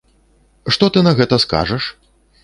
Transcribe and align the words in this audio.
Што 0.75 0.87
ты 0.95 1.03
на 1.07 1.13
гэта 1.19 1.35
скажаш? 1.45 1.83